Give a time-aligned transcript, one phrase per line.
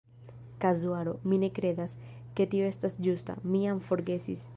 [0.63, 1.11] "Kazuaro".
[1.33, 1.93] Mi kredas,
[2.39, 4.47] ke tio estas ĝusta, mi jam forgesis.